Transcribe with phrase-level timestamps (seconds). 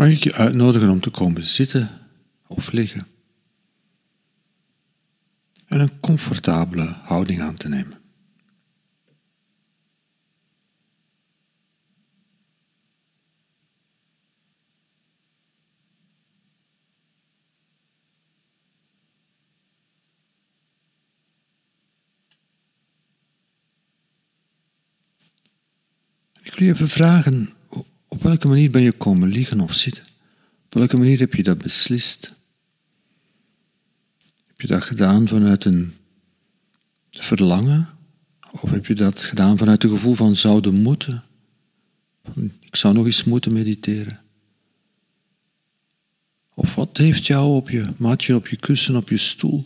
[0.00, 1.90] Mag ik je uitnodigen om te komen zitten
[2.46, 3.06] of liggen
[5.66, 8.00] en een comfortabele houding aan te nemen.
[26.42, 27.59] Ik wil je even vragen,
[28.20, 30.02] op welke manier ben je komen liggen of zitten?
[30.66, 32.34] Op welke manier heb je dat beslist?
[34.46, 35.92] Heb je dat gedaan vanuit een
[37.10, 37.88] verlangen?
[38.50, 41.22] Of heb je dat gedaan vanuit het gevoel van zouden moeten?
[42.60, 44.20] Ik zou nog eens moeten mediteren.
[46.54, 49.64] Of wat heeft jou op je matje, op je kussen, op je stoel,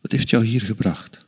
[0.00, 1.21] wat heeft jou hier gebracht?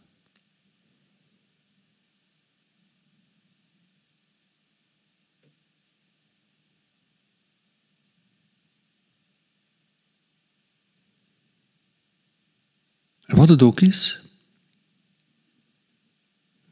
[13.34, 14.20] Wat het ook is,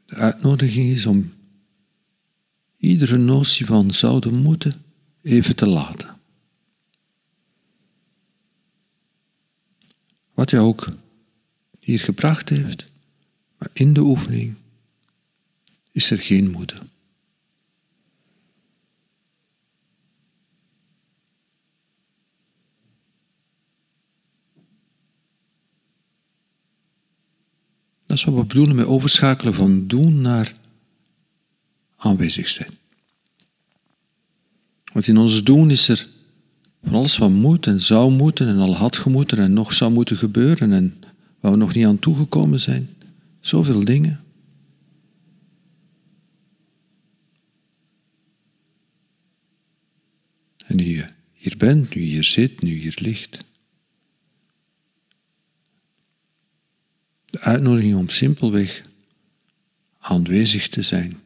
[0.05, 1.33] de uitnodiging is om
[2.77, 4.83] iedere notie van zouden moeten
[5.21, 6.19] even te laten.
[10.33, 10.87] Wat je ook
[11.79, 12.91] hier gebracht heeft,
[13.57, 14.55] maar in de oefening
[15.91, 16.89] is er geen moeten.
[28.13, 30.53] Dat is wat we bedoelen met overschakelen van doen naar
[31.95, 32.77] aanwezig zijn.
[34.91, 36.07] Want in ons doen is er
[36.83, 40.17] van alles wat moet en zou moeten en al had gemoeten en nog zou moeten
[40.17, 40.97] gebeuren en
[41.39, 42.89] waar we nog niet aan toegekomen zijn.
[43.41, 44.23] Zoveel dingen.
[50.65, 53.37] En nu je hier bent, nu je hier zit, nu je hier ligt.
[57.43, 58.81] Uitnodiging om simpelweg
[59.99, 61.21] aanwezig te zijn.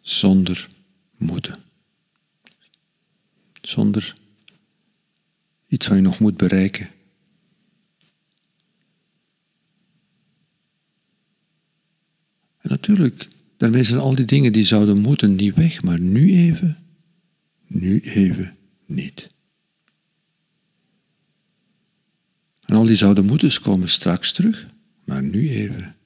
[0.00, 0.68] Zonder
[1.16, 1.62] moeten.
[3.60, 4.16] Zonder
[5.68, 6.90] iets wat je nog moet bereiken.
[12.58, 16.76] En natuurlijk, daarmee zijn al die dingen die zouden moeten niet weg, maar nu even
[17.74, 18.56] nu even
[18.86, 19.30] niet.
[22.60, 24.66] En al die zouden moeten komen straks terug,
[25.04, 25.96] maar nu even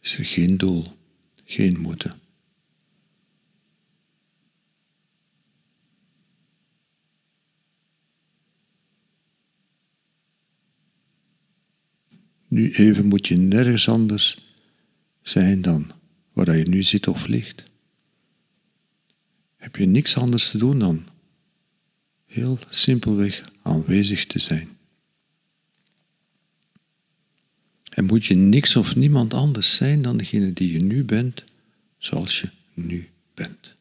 [0.00, 0.84] is er geen doel,
[1.44, 2.20] geen moeten.
[12.48, 14.54] Nu even moet je nergens anders
[15.22, 15.92] zijn dan
[16.32, 17.64] waar je nu zit of ligt
[19.66, 21.06] heb je niks anders te doen dan
[22.26, 24.68] heel simpelweg aanwezig te zijn.
[27.90, 31.44] En moet je niks of niemand anders zijn dan degene die je nu bent,
[31.98, 33.75] zoals je nu bent.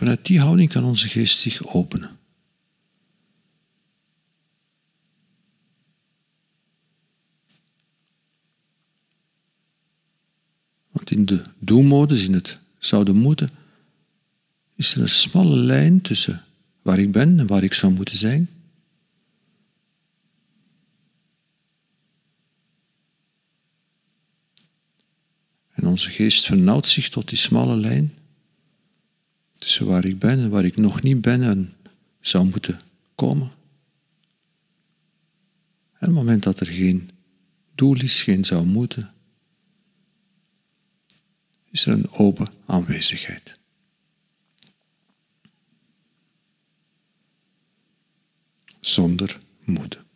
[0.00, 2.18] Vanuit die houding kan onze geest zich openen.
[10.90, 13.50] Want in de doelmodus, in het zouden moeten,
[14.74, 16.44] is er een smalle lijn tussen
[16.82, 18.48] waar ik ben en waar ik zou moeten zijn.
[25.70, 28.14] En onze geest vernauwt zich tot die smalle lijn
[29.60, 31.74] tussen waar ik ben en waar ik nog niet ben en
[32.20, 32.78] zou moeten
[33.14, 33.50] komen.
[35.92, 37.10] En het moment dat er geen
[37.74, 39.12] doel is, geen zou moeten,
[41.70, 43.58] is er een open aanwezigheid.
[48.80, 50.09] Zonder moeten.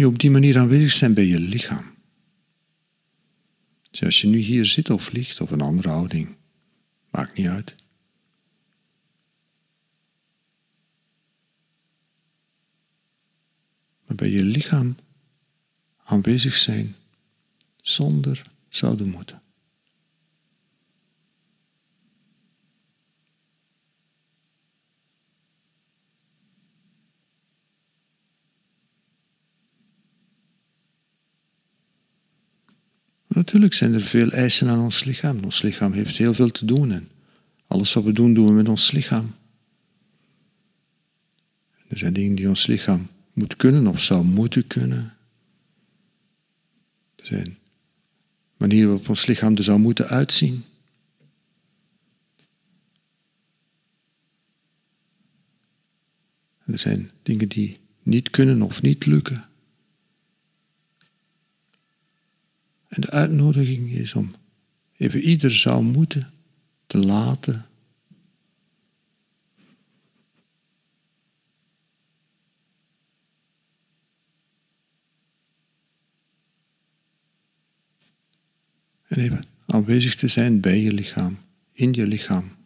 [0.00, 1.94] Je op die manier aanwezig zijn bij je lichaam.
[3.90, 6.36] Dus als je nu hier zit of ligt of een andere houding,
[7.10, 7.74] maakt niet uit.
[14.06, 14.96] en bij je lichaam
[16.04, 16.96] aanwezig zijn
[17.76, 19.42] zonder zouden moeten.
[33.46, 35.44] Natuurlijk zijn er veel eisen aan ons lichaam.
[35.44, 37.08] Ons lichaam heeft heel veel te doen en
[37.66, 39.34] alles wat we doen, doen we met ons lichaam.
[41.88, 45.16] Er zijn dingen die ons lichaam moet kunnen of zou moeten kunnen.
[47.16, 47.58] Er zijn
[48.56, 50.64] manieren waarop ons lichaam er zou moeten uitzien.
[56.64, 59.48] Er zijn dingen die niet kunnen of niet lukken.
[62.88, 64.30] En de uitnodiging is om
[64.96, 66.32] even ieder zou moeten
[66.86, 67.66] te laten.
[79.08, 81.38] En even aanwezig te zijn bij je lichaam,
[81.72, 82.56] in je lichaam.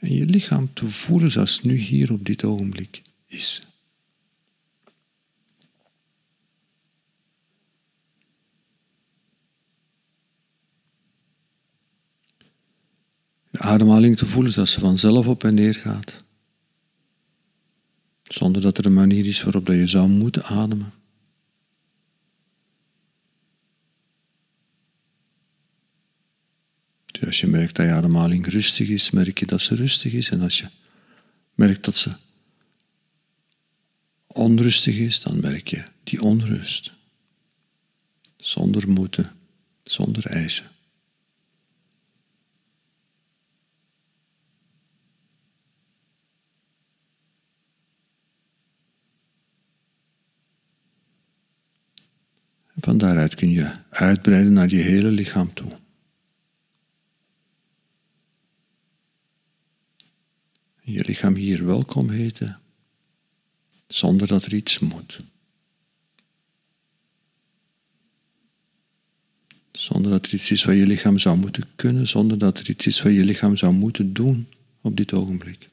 [0.00, 3.62] En je lichaam te voelen zoals nu hier op dit ogenblik is.
[13.60, 16.22] Ademhaling te voelen zoals ze vanzelf op en neer gaat.
[18.22, 20.92] Zonder dat er een manier is waarop dat je zou moeten ademen.
[27.06, 30.28] Dus als je merkt dat je ademhaling rustig is, merk je dat ze rustig is.
[30.28, 30.68] En als je
[31.54, 32.16] merkt dat ze
[34.26, 36.92] onrustig is, dan merk je die onrust.
[38.36, 39.32] Zonder moeten,
[39.82, 40.70] zonder eisen.
[52.80, 55.78] Van daaruit kun je uitbreiden naar je hele lichaam toe.
[60.80, 62.60] Je lichaam hier welkom heten,
[63.86, 65.20] zonder dat er iets moet.
[69.72, 72.86] Zonder dat er iets is wat je lichaam zou moeten kunnen, zonder dat er iets
[72.86, 74.48] is wat je lichaam zou moeten doen
[74.80, 75.68] op dit ogenblik.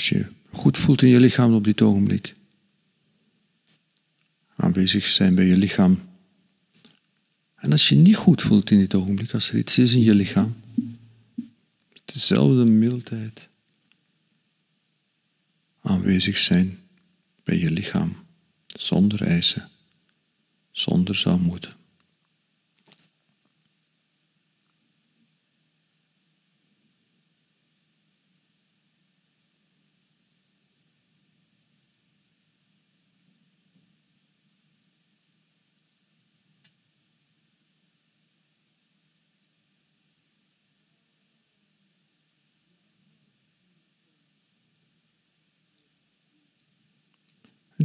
[0.00, 2.34] Als je goed voelt in je lichaam op dit ogenblik.
[4.56, 6.00] Aanwezig zijn bij je lichaam.
[7.56, 10.14] En als je niet goed voelt in dit ogenblik, als er iets is in je
[10.14, 10.56] lichaam,
[12.04, 13.48] dezelfde mildheid.
[15.80, 16.78] Aanwezig zijn
[17.44, 18.16] bij je lichaam,
[18.66, 19.68] zonder eisen,
[20.70, 21.79] zonder zou moeten.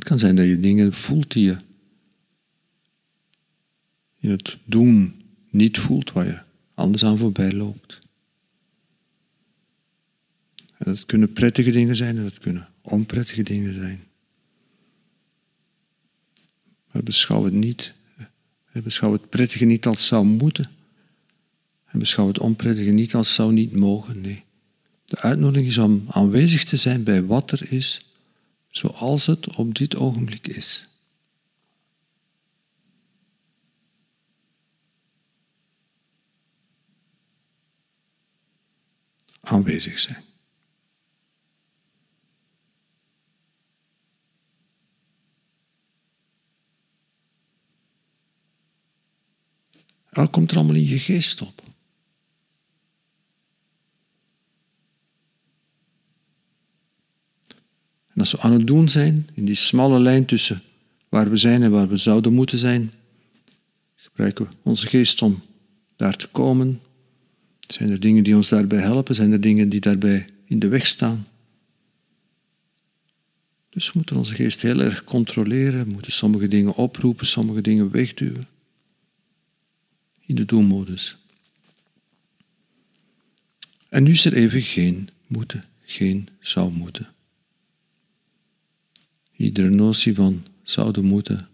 [0.05, 1.57] Kan zijn dat je dingen voelt die je
[4.19, 6.39] in het doen niet voelt, waar je
[6.73, 7.99] anders aan voorbij loopt.
[10.55, 14.03] En dat kunnen prettige dingen zijn en dat kunnen onprettige dingen zijn.
[16.91, 17.93] Maar beschouw het niet.
[18.71, 20.69] Beschouw het prettige niet als zou moeten.
[21.85, 24.21] En beschouw het onprettige niet als zou niet mogen.
[24.21, 24.43] Nee.
[25.05, 28.14] De uitnodiging is om aanwezig te zijn bij wat er is
[28.77, 30.87] zoals het op dit ogenblik is.
[39.41, 40.23] Aanwezig zijn.
[50.09, 51.74] Wat komt er allemaal in je geest op?
[58.25, 60.61] Als we aan het doen zijn, in die smalle lijn tussen
[61.09, 62.91] waar we zijn en waar we zouden moeten zijn,
[63.95, 65.41] gebruiken we onze geest om
[65.95, 66.81] daar te komen.
[67.59, 69.15] Zijn er dingen die ons daarbij helpen?
[69.15, 71.27] Zijn er dingen die daarbij in de weg staan?
[73.69, 77.91] Dus we moeten onze geest heel erg controleren, we moeten sommige dingen oproepen, sommige dingen
[77.91, 78.47] wegduwen.
[80.25, 81.17] In de doelmodus.
[83.89, 87.13] En nu is er even geen moeten, geen zou moeten.
[89.35, 91.47] Iedere notie van zouden moeten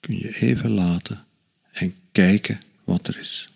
[0.00, 1.24] kun je even laten
[1.72, 3.48] en kijken wat er is.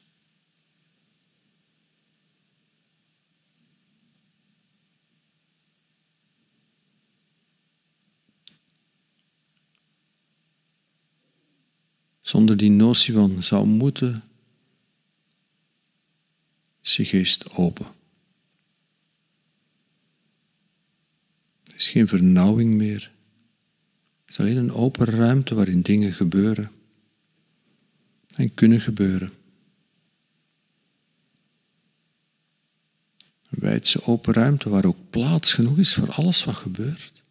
[12.21, 14.23] Zonder die notie van zou moeten,
[16.83, 17.98] is je geest open.
[21.89, 23.13] Geen vernauwing meer.
[24.21, 26.71] Het is alleen een open ruimte waarin dingen gebeuren
[28.35, 29.31] en kunnen gebeuren.
[33.51, 37.23] Een wijdse open ruimte waar ook plaats genoeg is voor alles wat gebeurt.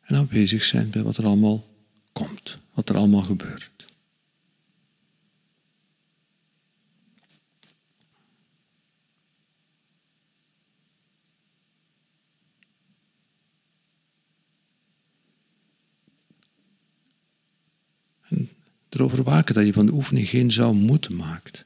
[0.00, 1.66] En aanwezig zijn bij wat er allemaal
[2.12, 3.93] komt, wat er allemaal gebeurt.
[18.94, 21.64] Erover waken dat je van de oefening geen zou moeten maakt.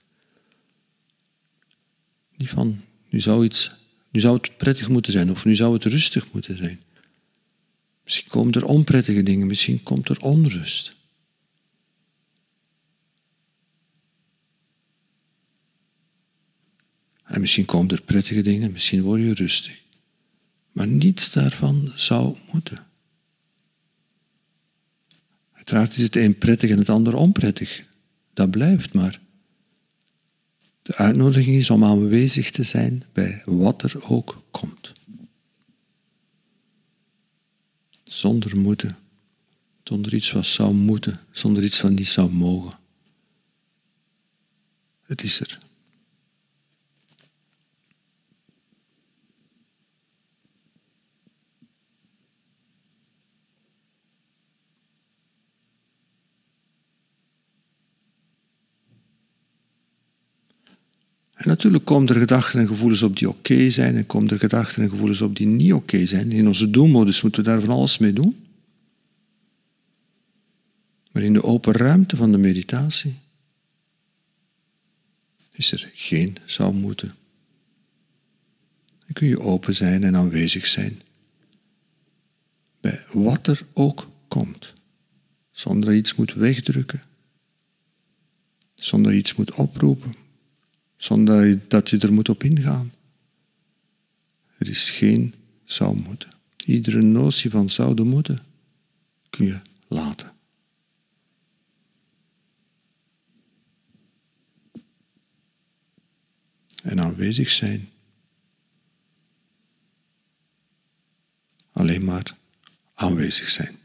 [2.37, 3.73] Niet van, nu zou, iets,
[4.11, 6.81] nu zou het prettig moeten zijn of nu zou het rustig moeten zijn.
[8.05, 10.97] Misschien komen er onprettige dingen, misschien komt er onrust.
[17.25, 19.81] En misschien komen er prettige dingen, misschien word je rustig.
[20.73, 22.88] Maar niets daarvan zou moeten.
[25.69, 27.85] Uiteraard is het een prettig en het ander onprettig.
[28.33, 29.21] Dat blijft maar.
[30.83, 34.93] De uitnodiging is om aanwezig te zijn bij wat er ook komt.
[38.05, 38.97] Zonder moeten.
[39.83, 41.21] Zonder iets wat zou moeten.
[41.31, 42.79] Zonder iets wat niet zou mogen.
[45.03, 45.59] Het is er.
[61.39, 64.83] En natuurlijk komen er gedachten en gevoelens op die oké zijn en komen er gedachten
[64.83, 66.33] en gevoelens op die niet oké zijn.
[66.33, 68.37] In onze doelmodus moeten we daar van alles mee doen.
[71.13, 73.15] Maar in de open ruimte van de meditatie
[75.53, 77.15] is er geen zou moeten.
[78.99, 81.01] Dan kun je open zijn en aanwezig zijn
[82.81, 84.73] bij wat er ook komt,
[85.51, 87.03] zonder iets moet wegdrukken,
[88.75, 90.27] zonder iets moet oproepen
[90.99, 92.93] zonder dat je er moet op ingaan.
[94.59, 96.31] Er is geen zou moeten.
[96.57, 98.43] Iedere notie van zouden moeten
[99.31, 100.33] kun je laten.
[106.83, 107.89] En aanwezig zijn.
[111.73, 112.37] Alleen maar
[112.95, 113.79] aanwezig zijn.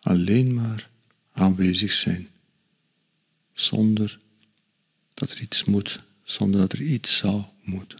[0.00, 0.90] Alleen maar
[1.32, 2.28] aanwezig zijn,
[3.52, 4.18] zonder
[5.14, 7.98] dat er iets moet, zonder dat er iets zou moeten.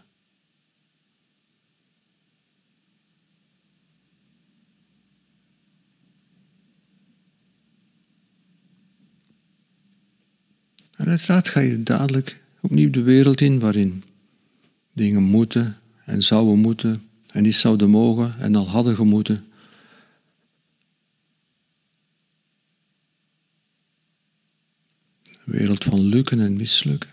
[10.95, 14.03] En uiteraard ga je dadelijk opnieuw de wereld in waarin
[14.93, 19.48] dingen moeten en zouden moeten en niet zouden mogen en al hadden gemoeten.
[25.49, 27.09] Wereld van lukken en mislukken.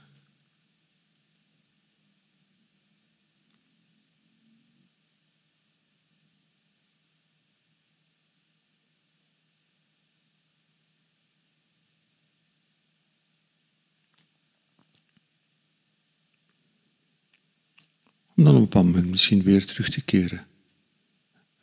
[18.37, 20.47] Om dan op een bepaald moment misschien weer terug te keren.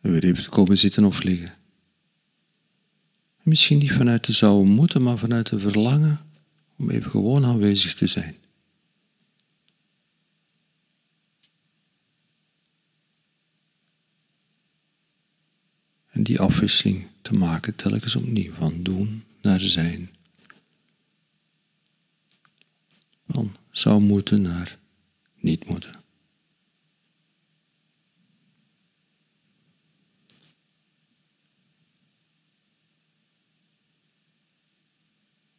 [0.01, 1.53] En weer even te komen zitten of liggen.
[3.43, 6.19] misschien niet vanuit de zouden moeten, maar vanuit de verlangen
[6.75, 8.37] om even gewoon aanwezig te zijn.
[16.09, 20.09] En die afwisseling te maken telkens opnieuw van doen naar zijn.
[23.27, 24.77] Van zou moeten naar
[25.35, 26.01] niet moeten.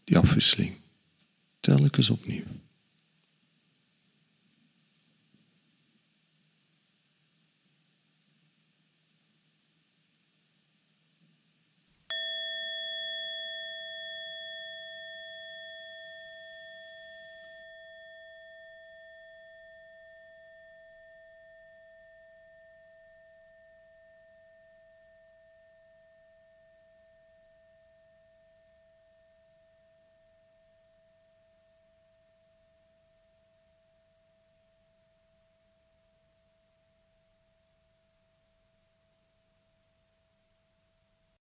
[0.05, 0.84] Die afwisseling
[1.65, 2.45] telkens opnieuw.